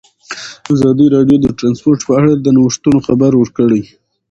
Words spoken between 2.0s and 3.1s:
په اړه د نوښتونو